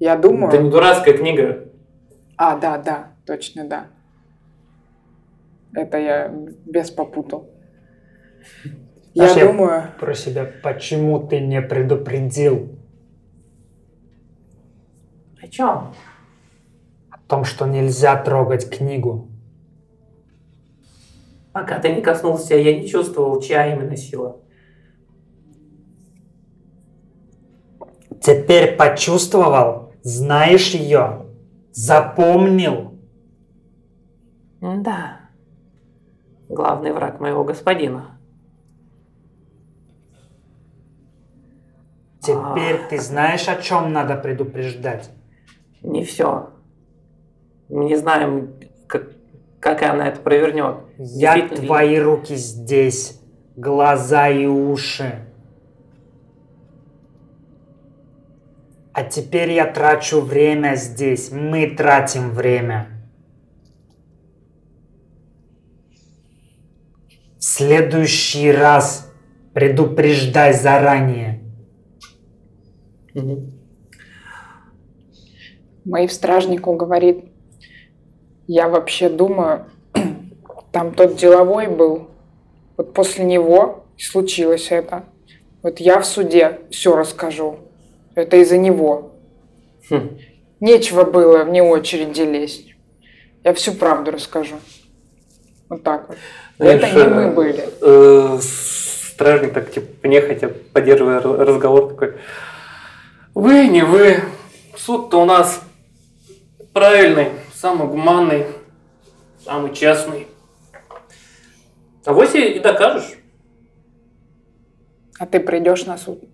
[0.00, 0.48] Я думаю...
[0.48, 1.68] Это не дурацкая книга.
[2.38, 3.86] А, да, да, точно, да.
[5.74, 6.28] Это я
[6.64, 7.50] без попутал.
[9.12, 10.50] Я Знаешь, я- думаю, Про себя.
[10.62, 12.70] Почему ты не предупредил
[15.42, 15.94] О чем?
[17.10, 19.28] о том, что нельзя трогать книгу?
[21.52, 24.40] Пока ты не коснулся, я не чувствовал, чья именно сила.
[28.20, 29.92] Теперь почувствовал?
[30.02, 31.26] Знаешь ее?
[31.72, 32.94] Запомнил?
[34.60, 35.20] Да.
[36.48, 38.18] Главный враг моего господина.
[42.20, 45.10] Теперь ты знаешь, о чем надо предупреждать?
[45.82, 46.50] Не все.
[47.68, 48.54] Мы не знаем,
[49.62, 50.78] как, она это провернет.
[50.98, 53.20] Я Действительно твои руки здесь,
[53.54, 55.24] глаза и уши.
[58.92, 61.30] А теперь я трачу время здесь.
[61.30, 62.88] Мы тратим время.
[67.38, 69.12] В следующий раз
[69.54, 71.40] предупреждай заранее.
[75.84, 77.31] Мэйв стражнику говорит,
[78.46, 79.66] я вообще думаю,
[80.72, 82.08] там тот деловой был,
[82.76, 85.04] вот после него случилось это.
[85.62, 87.58] Вот я в суде все расскажу.
[88.14, 89.12] Это из-за него.
[89.88, 90.18] Хм.
[90.60, 92.74] Нечего было вне очереди лезть.
[93.44, 94.56] Я всю правду расскажу.
[95.68, 96.16] Вот так вот.
[96.58, 97.64] Знаешь, это не мы были.
[97.80, 102.14] э, Стражник так, типа, нехотя, поддерживая разговор, такой,
[103.34, 104.20] вы, не вы,
[104.76, 105.60] суд-то у нас
[106.72, 107.28] правильный,
[107.62, 108.46] самый гуманный,
[109.44, 110.26] самый честный.
[112.04, 113.14] А и и докажешь.
[115.20, 116.24] А ты придешь на суд.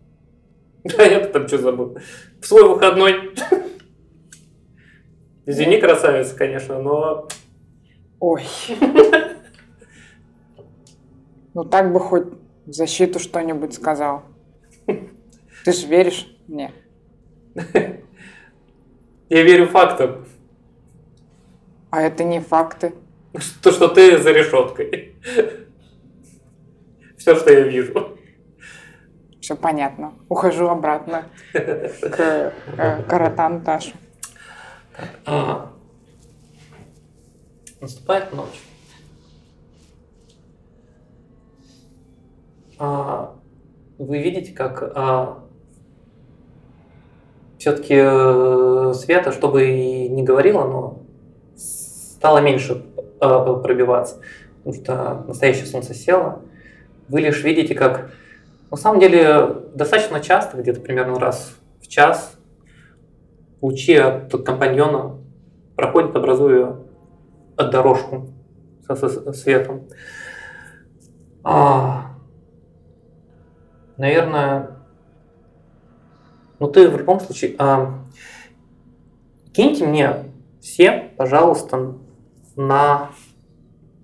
[0.84, 1.98] Да я там что забыл.
[2.40, 3.34] В свой выходной.
[5.46, 7.28] Извини, красавица, конечно, но
[8.20, 8.44] Ой.
[11.52, 12.28] Ну так бы хоть
[12.64, 14.22] в защиту что-нибудь сказал.
[14.86, 16.72] Ты же веришь мне?
[19.28, 20.24] Я верю фактам.
[21.90, 22.94] А это не факты.
[23.62, 25.16] То, что ты за решеткой.
[27.16, 28.18] Все, что я вижу.
[29.40, 30.14] Все понятно.
[30.28, 33.92] Ухожу обратно к э, Каратан Ташу.
[35.24, 35.72] А,
[37.80, 38.60] Наступает ночь.
[42.78, 43.34] А,
[43.98, 44.78] Вы видите, как
[47.58, 50.97] все-таки света, чтобы и не говорила, но
[52.18, 52.82] стало меньше
[53.20, 53.28] э,
[53.62, 54.20] пробиваться,
[54.58, 56.42] потому что настоящее солнце село.
[57.08, 58.10] Вы лишь видите, как
[58.72, 62.36] на самом деле достаточно часто, где-то примерно раз в час,
[63.60, 65.16] лучи от компаньона
[65.76, 66.76] проходят, образуя
[67.56, 68.26] дорожку
[68.84, 69.88] со, светом.
[71.44, 72.16] А,
[73.96, 74.70] наверное,
[76.58, 77.54] ну ты в любом случае...
[77.58, 77.94] А,
[79.52, 80.24] киньте мне
[80.60, 81.94] все, пожалуйста,
[82.58, 83.10] на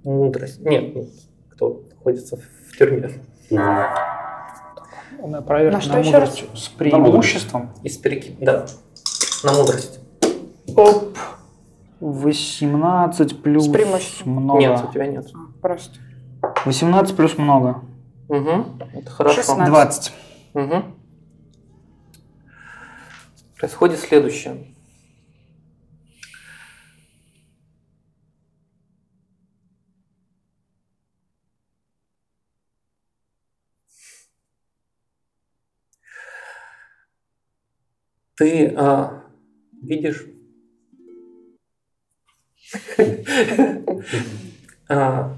[0.04, 0.60] мудрость.
[0.60, 1.08] Нет, ну,
[1.50, 3.10] кто находится в тюрьме.
[3.50, 7.70] На проверку На что на еще мудрость с преимуществом.
[7.82, 8.36] Из переки...
[8.40, 8.66] Да,
[9.42, 9.98] на мудрость.
[10.76, 11.18] Оп.
[12.00, 14.32] 18 плюс С преимуществом.
[14.34, 14.60] много.
[14.60, 15.26] Нет, у тебя нет.
[15.34, 15.98] А, Просто.
[16.64, 17.80] 18 плюс много.
[18.28, 19.36] Угу, это хорошо.
[19.36, 19.66] 16.
[19.66, 20.12] 20.
[20.54, 20.82] Угу.
[23.56, 24.73] Происходит следующее.
[38.36, 39.24] Ты а,
[39.82, 40.26] видишь
[44.88, 45.36] А,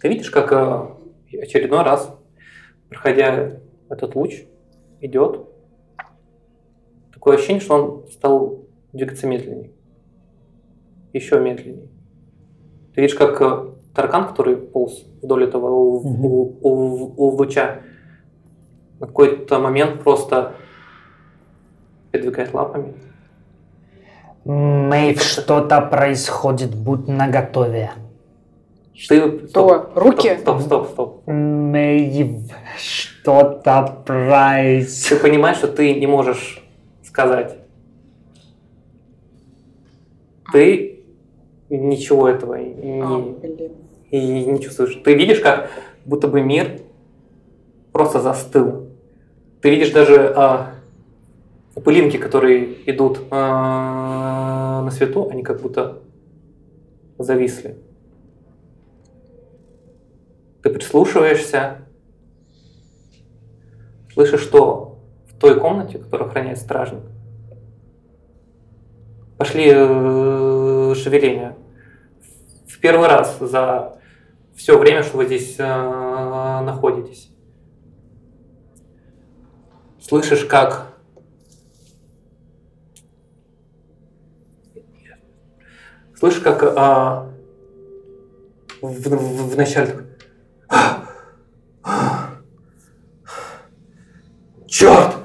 [0.00, 0.96] ты видишь, как а,
[1.32, 2.16] очередной раз,
[2.88, 4.44] проходя этот луч,
[5.00, 5.46] идет
[7.12, 9.72] такое ощущение, что он стал двигаться медленнее.
[11.12, 11.88] Еще медленнее.
[12.94, 15.68] Ты видишь, как а, таракан, который полз вдоль этого
[16.60, 17.82] луча,
[19.00, 20.54] на какой-то момент просто
[22.10, 22.94] передвигает лапами.
[24.44, 27.90] Мэйв, что-то происходит, будь наготове.
[29.08, 29.30] Ты...
[29.30, 30.36] То, руки?
[30.38, 31.26] Стоп, стоп, стоп.
[31.26, 35.22] Мэйв, что-то происходит.
[35.22, 36.62] Ты понимаешь, что ты не можешь
[37.04, 37.56] сказать.
[40.52, 41.04] Ты
[41.68, 43.72] ничего этого А, не, блин.
[44.10, 44.98] и не чувствуешь.
[45.04, 45.70] Ты видишь, как
[46.06, 46.80] будто бы мир
[47.92, 48.88] просто застыл.
[49.60, 50.74] Ты видишь даже а,
[51.84, 56.02] пылинки, которые идут а, на свету, они как будто
[57.18, 57.76] зависли.
[60.62, 61.78] Ты прислушиваешься,
[64.12, 67.02] слышишь, что в той комнате, которую охраняет стражник,
[69.36, 71.56] пошли э, шевеления.
[72.66, 74.00] В первый раз за
[74.56, 77.30] все время, что вы здесь э, находитесь.
[80.00, 80.87] Слышишь, как
[86.18, 87.30] слышишь, как а,
[88.80, 90.08] в, в, в начале
[94.66, 95.16] Черт!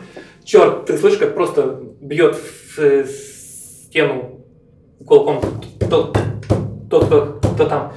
[0.44, 0.86] Черт!
[0.86, 4.46] Ты слышишь, как просто бьет в э, стену
[5.06, 5.42] кулаком
[5.80, 6.18] тот,
[6.90, 7.94] тот, кто, кто там.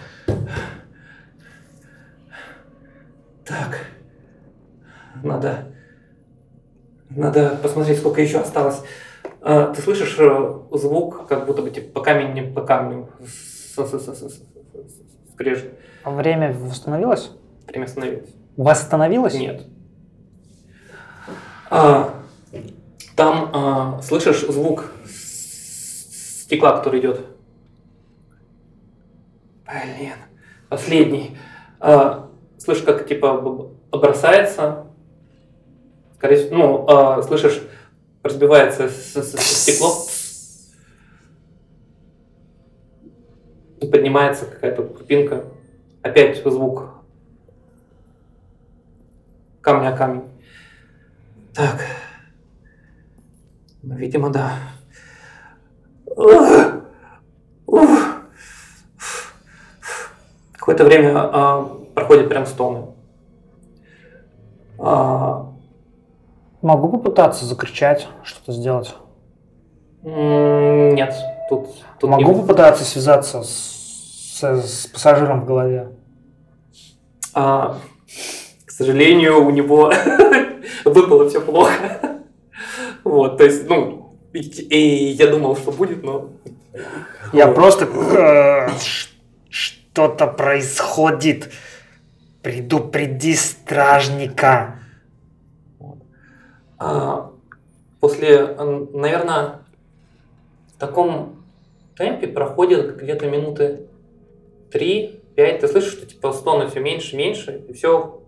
[3.44, 3.86] Так.
[5.22, 5.72] Надо...
[7.08, 8.82] Надо посмотреть, сколько еще осталось.
[9.48, 13.08] А, ты слышишь э, звук, как будто бы типа, по камню, по камню
[15.32, 15.78] скрежет.
[16.04, 17.30] Время восстановилось?
[17.68, 18.28] Время остановилось.
[18.56, 19.34] Восстановилось?
[19.34, 19.62] Нет.
[21.70, 22.12] А,
[23.14, 27.20] там а, слышишь звук стекла, который идет.
[29.64, 30.14] Блин,
[30.68, 31.38] последний.
[31.78, 34.86] А, слышишь, как типа бросается.
[36.16, 37.62] Скорее всего, ну, а, слышишь,
[38.26, 40.06] разбивается стекло.
[43.90, 45.44] Поднимается какая-то крупинка.
[46.02, 46.96] Опять звук
[49.66, 50.22] камня камень.
[51.52, 51.80] Так.
[53.82, 54.52] Ну, видимо, да.
[60.52, 61.64] Какое-то время а,
[61.96, 62.94] проходит прям стоны.
[64.78, 65.52] А,
[66.62, 68.94] Могу попытаться закричать, что-то сделать.
[70.02, 71.14] нет,
[71.48, 71.68] тут,
[72.00, 75.88] тут Могу не- попытаться связаться с, с- с пассажиром в голове.
[77.34, 77.78] А,
[78.64, 79.92] к сожалению, у него
[80.84, 82.20] выпало все плохо.
[83.04, 86.30] Вот, то есть, ну, И, и я думал, что будет, но...
[87.32, 87.84] Я просто...
[87.86, 88.68] э,
[89.48, 91.52] Что-то происходит.
[92.42, 94.75] Предупреди стражника.
[96.78, 97.32] А,
[98.00, 98.54] после,
[98.92, 99.60] наверное,
[100.74, 101.44] в таком
[101.96, 103.86] темпе проходит где-то минуты
[104.70, 105.20] 3-5.
[105.58, 108.22] Ты слышишь, что типа стоны все меньше меньше, и все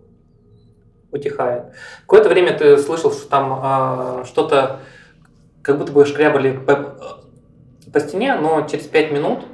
[1.11, 1.73] утихает.
[2.01, 4.79] Какое-то время ты слышал, что там а, что-то
[5.61, 7.21] как будто бы шкрябали по,
[7.91, 9.45] по стене, но через 5 минут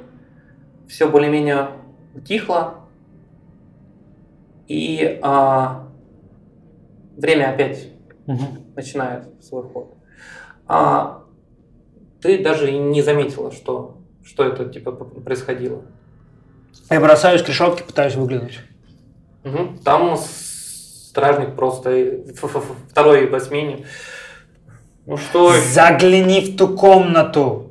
[0.88, 1.68] все более-менее
[2.14, 2.74] утихло.
[4.68, 5.88] И а,
[7.16, 7.88] время опять
[8.76, 9.94] начинает свой ход.
[10.68, 11.22] А
[12.20, 15.82] ты даже и не заметила, что, что это типа происходило.
[16.90, 18.60] Я бросаюсь к решетке, пытаюсь выглянуть.
[19.44, 19.78] Мгм.
[19.78, 22.20] Там стражник просто
[22.90, 23.86] второй по смене.
[25.06, 27.70] Ну что, Загляни в ту комнату.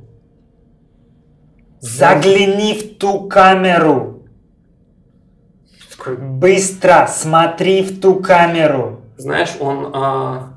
[1.82, 4.24] Загляни в ту камеру.
[6.18, 9.02] Быстро смотри в ту камеру.
[9.18, 10.55] знаешь, он а,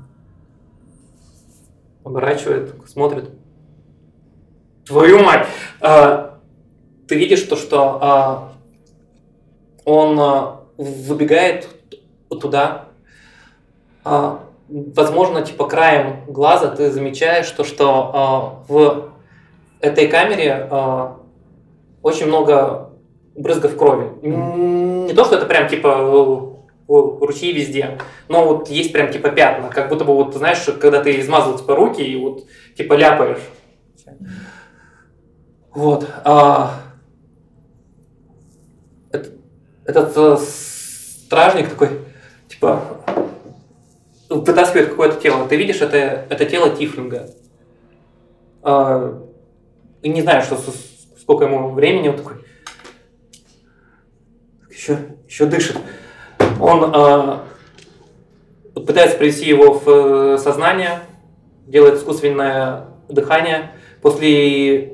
[2.09, 3.29] оборачивает, смотрит.
[4.85, 5.47] Твою мать!
[5.79, 6.39] А,
[7.07, 8.53] ты видишь то, что а,
[9.85, 11.69] он а, выбегает
[12.29, 12.85] туда.
[14.03, 19.11] А, возможно, типа краем глаза ты замечаешь то, что а, в
[19.79, 21.17] этой камере а,
[22.01, 22.89] очень много
[23.35, 24.09] брызгов крови.
[24.23, 26.48] Не то, что это прям типа
[26.89, 31.19] ручьи везде, но вот есть прям типа пятна, как будто бы вот, знаешь, когда ты
[31.19, 33.41] измазал типа руки и вот типа ляпаешь.
[35.71, 36.09] Вот.
[36.25, 36.81] а,
[39.11, 39.33] этот,
[39.85, 40.41] этот,
[41.29, 41.89] стражник такой,
[42.47, 42.81] типа,
[44.29, 45.47] вытаскивает какое-то тело.
[45.47, 47.29] Ты видишь, это, это тело Тифлинга.
[48.63, 49.23] А,
[50.01, 50.59] не знаю, что,
[51.19, 52.43] сколько ему времени, он такой,
[54.71, 55.77] еще, еще дышит.
[56.59, 57.43] Он а,
[58.73, 61.01] пытается привести его в э, сознание,
[61.67, 64.93] делает искусственное дыхание, после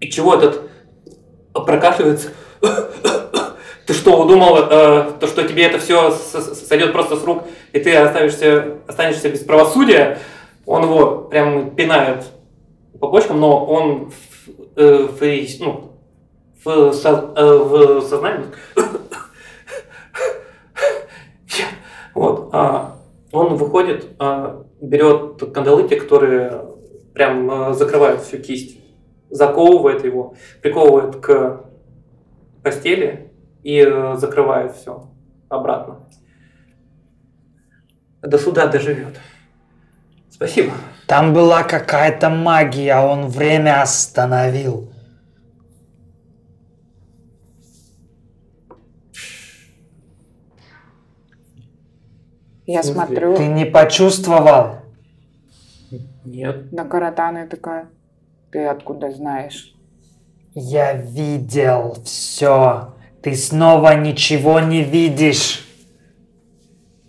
[0.00, 0.62] чего этот
[1.52, 2.30] прокашливается.
[3.86, 7.94] Ты что, думал, э, то, что тебе это все сойдет просто с рук, и ты
[7.94, 10.18] останешься, останешься без правосудия?
[10.64, 12.24] Он его прям пинает
[12.98, 15.92] по почкам, но он в, э, в- ну,
[16.64, 18.46] в, со- э, в сознании.
[22.14, 22.50] Вот.
[22.52, 22.96] а,
[23.32, 26.74] он выходит, а, берет кандалы, те, которые
[27.14, 28.78] прям э, закрывают всю кисть,
[29.30, 31.64] заковывает его, приковывает к
[32.62, 35.08] постели и э, закрывает все
[35.48, 36.00] обратно.
[38.20, 39.20] До суда доживет.
[40.28, 40.72] Спасибо.
[41.06, 44.93] Там была какая-то магия, а он время остановил.
[52.66, 53.06] Я смысле?
[53.06, 54.76] смотрю Ты не почувствовал?
[56.24, 56.72] Нет.
[56.72, 57.88] на Каратана и такая,
[58.50, 59.74] ты откуда знаешь?
[60.54, 62.94] Я видел все.
[63.22, 65.66] Ты снова ничего не видишь.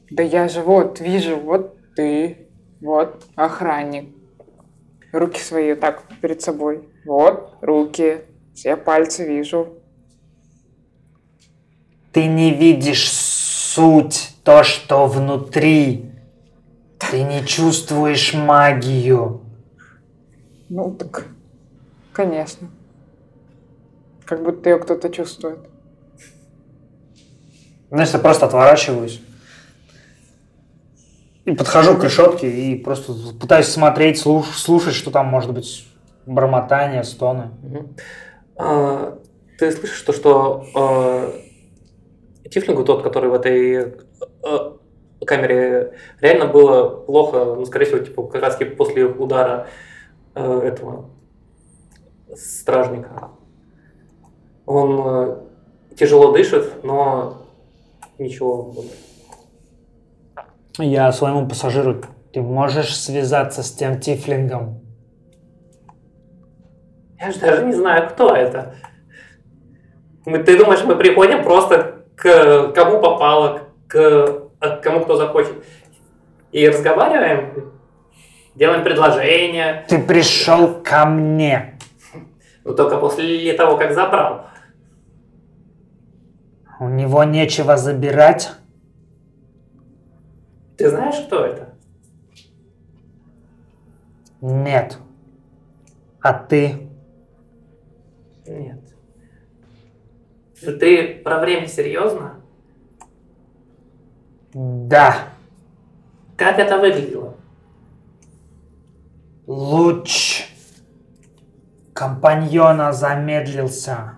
[0.10, 2.47] Да я же вот вижу, вот ты,
[2.82, 4.16] вот охранник.
[5.12, 6.89] Руки свои так перед собой.
[7.06, 8.22] Вот руки,
[8.53, 9.82] все пальцы вижу.
[12.12, 16.12] Ты не видишь суть, то, что внутри.
[16.98, 19.41] Ты не чувствуешь магию.
[20.70, 21.26] Ну так,
[22.14, 22.70] конечно.
[24.24, 25.60] Как будто ее кто-то чувствует.
[27.89, 29.22] Знаешь, я просто отворачиваюсь.
[31.43, 35.88] И подхожу к решетке и просто пытаюсь смотреть, слуш- слушать, что там может быть.
[36.26, 37.52] Бормотание, стоны.
[38.56, 39.20] А,
[39.60, 40.66] ты слышишь то, что
[42.43, 43.93] э, Тифлингу, тот, который в этой
[45.26, 49.68] камере, реально было плохо, ну, скорее всего, типа, как раз после удара
[50.36, 51.10] э, этого
[52.36, 53.32] стражника.
[54.66, 55.38] Он э,
[55.98, 57.46] тяжело дышит, но
[58.18, 58.74] ничего.
[60.78, 62.02] Я своему пассажиру,
[62.34, 64.82] ты можешь связаться с тем тифлингом?
[67.20, 68.76] Я же даже не знаю, кто это.
[70.26, 75.63] Мы, ты думаешь, мы приходим просто к кому попало, к, к кому кто захочет,
[76.51, 77.71] и разговариваем,
[78.55, 81.77] делаем предложение, Ты пришел ко мне.
[82.63, 84.47] но только после того, как забрал.
[86.79, 88.51] У него нечего забирать.
[90.77, 91.69] Ты знаешь, кто это?
[94.41, 94.97] Нет.
[96.21, 96.89] А ты?
[98.45, 98.79] Нет.
[100.59, 102.41] Ты про время серьезно?
[104.56, 105.18] Да.
[106.38, 107.36] Как это выглядело?
[109.47, 110.47] Луч
[111.91, 114.14] компаньона замедлился.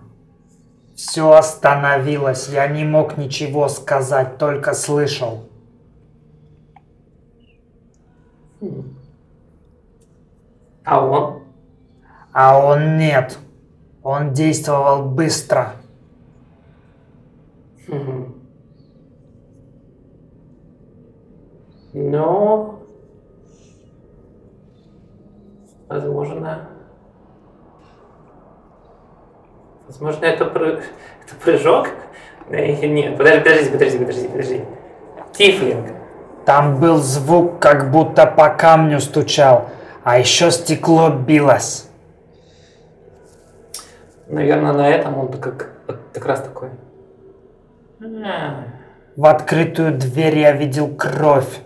[0.96, 2.50] Все остановилось.
[2.50, 5.50] Я не мог ничего сказать, только слышал.
[10.84, 11.42] А он?
[12.32, 13.40] А он нет.
[14.04, 15.74] Он действовал быстро.
[17.88, 18.17] Мгм.
[22.00, 22.80] Ну,
[25.90, 26.70] возможно,
[29.88, 30.84] возможно, это, пры-
[31.26, 31.88] это прыжок?
[32.50, 34.66] Э, Нет, подожди, подожди, подожди, подожди, подожди.
[35.34, 35.88] Тифлинг.
[36.46, 39.70] Там был звук, как будто по камню стучал,
[40.04, 41.90] а еще стекло билось.
[44.28, 45.72] Наверное, на этом он как,
[46.14, 46.70] как раз такой.
[49.16, 51.62] В открытую дверь я видел кровь.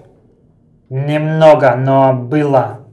[0.92, 2.86] Немного, но было.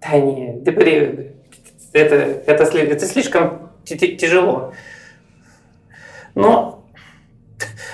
[0.00, 1.36] Да не, ты при-
[1.92, 4.72] это, это, это слишком тяжело.
[6.34, 6.86] Но,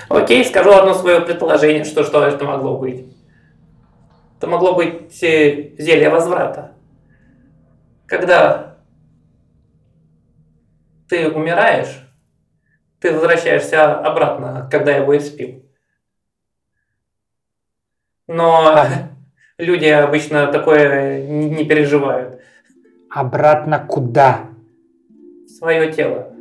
[0.07, 3.13] окей, скажу одно свое предположение, что, что это могло быть.
[4.37, 6.71] Это могло быть э, зелье возврата.
[8.05, 8.77] Когда
[11.09, 12.06] ты умираешь,
[12.99, 15.63] ты возвращаешься обратно, когда его испил.
[18.27, 18.85] Но
[19.57, 22.41] люди обычно такое не переживают.
[23.09, 24.49] Обратно куда?
[25.47, 26.33] Свое тело.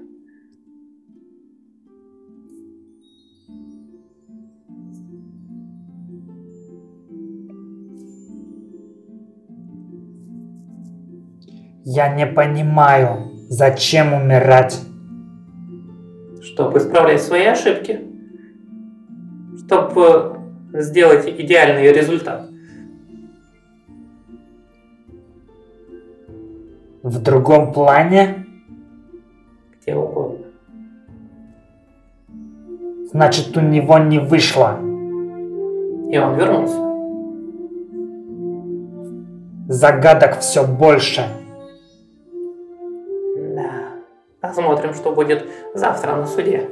[11.89, 14.81] Я не понимаю, зачем умирать.
[16.47, 18.01] Чтобы исправлять свои ошибки,
[19.66, 20.38] чтобы
[20.72, 22.49] сделать идеальный результат.
[27.03, 28.47] В другом плане?
[29.80, 30.47] Где угодно.
[33.11, 34.78] Значит, у него не вышло.
[36.11, 36.86] И он вернулся.
[39.68, 41.26] Загадок все больше.
[44.57, 45.45] Посмотрим, что будет
[45.75, 46.67] завтра на суде.